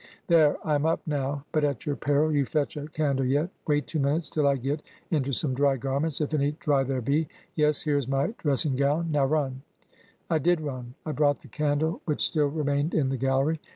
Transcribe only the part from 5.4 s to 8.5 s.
dry garments, if any dry there be— ^yes, here is my